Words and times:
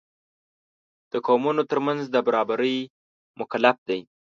د 1.11 1.13
قومونو 1.27 1.61
تر 1.71 1.79
منځ 1.85 2.01
د 2.09 2.15
برابرۍ 2.27 2.77
مکلف 3.39 3.77
دی. 3.89 3.99